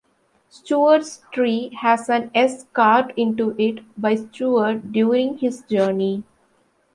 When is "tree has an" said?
1.31-2.31